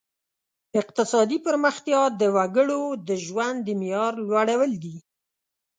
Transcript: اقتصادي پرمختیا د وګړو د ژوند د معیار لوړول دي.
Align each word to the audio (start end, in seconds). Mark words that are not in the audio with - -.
اقتصادي 0.79 1.37
پرمختیا 1.45 2.01
د 2.21 2.21
وګړو 2.35 2.83
د 3.07 3.09
ژوند 3.25 3.57
د 3.63 3.69
معیار 3.79 4.13
لوړول 4.25 4.71
دي. 4.83 4.95